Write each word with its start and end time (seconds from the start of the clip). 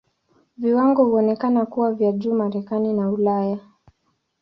Viwango 0.57 1.05
huonekana 1.05 1.65
kuwa 1.65 1.93
vya 1.93 2.11
juu 2.11 2.33
Marekani 2.33 2.93
na 2.93 3.09
Ulaya. 3.11 3.59